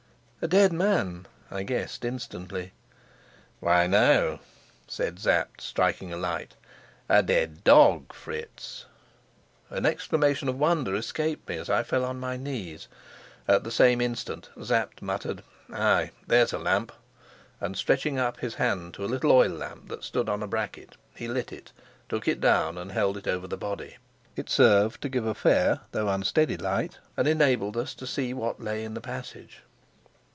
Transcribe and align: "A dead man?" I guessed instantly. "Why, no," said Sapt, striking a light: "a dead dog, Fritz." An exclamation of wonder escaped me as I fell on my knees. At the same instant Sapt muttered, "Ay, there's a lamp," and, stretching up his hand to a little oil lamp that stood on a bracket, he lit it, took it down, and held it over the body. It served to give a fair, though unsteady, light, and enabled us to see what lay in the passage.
"A 0.43 0.47
dead 0.47 0.73
man?" 0.73 1.27
I 1.51 1.61
guessed 1.61 2.03
instantly. 2.03 2.73
"Why, 3.59 3.85
no," 3.85 4.39
said 4.87 5.19
Sapt, 5.19 5.61
striking 5.61 6.11
a 6.11 6.17
light: 6.17 6.55
"a 7.07 7.21
dead 7.21 7.63
dog, 7.63 8.11
Fritz." 8.11 8.85
An 9.69 9.85
exclamation 9.85 10.49
of 10.49 10.57
wonder 10.57 10.95
escaped 10.95 11.47
me 11.47 11.57
as 11.57 11.69
I 11.69 11.83
fell 11.83 12.03
on 12.03 12.19
my 12.19 12.37
knees. 12.37 12.87
At 13.47 13.63
the 13.63 13.69
same 13.69 14.01
instant 14.01 14.49
Sapt 14.59 15.03
muttered, 15.03 15.43
"Ay, 15.71 16.09
there's 16.25 16.53
a 16.53 16.57
lamp," 16.57 16.91
and, 17.59 17.77
stretching 17.77 18.17
up 18.17 18.39
his 18.39 18.55
hand 18.55 18.95
to 18.95 19.05
a 19.05 19.11
little 19.13 19.31
oil 19.31 19.51
lamp 19.51 19.89
that 19.89 20.03
stood 20.03 20.27
on 20.27 20.41
a 20.41 20.47
bracket, 20.47 20.97
he 21.13 21.27
lit 21.27 21.53
it, 21.53 21.71
took 22.09 22.27
it 22.27 22.41
down, 22.41 22.79
and 22.79 22.93
held 22.93 23.15
it 23.15 23.27
over 23.27 23.45
the 23.47 23.57
body. 23.57 23.97
It 24.35 24.49
served 24.49 25.03
to 25.03 25.09
give 25.09 25.27
a 25.27 25.35
fair, 25.35 25.81
though 25.91 26.09
unsteady, 26.09 26.57
light, 26.57 26.97
and 27.15 27.27
enabled 27.27 27.77
us 27.77 27.93
to 27.93 28.07
see 28.07 28.33
what 28.33 28.59
lay 28.59 28.83
in 28.83 28.95
the 28.95 29.01
passage. 29.01 29.59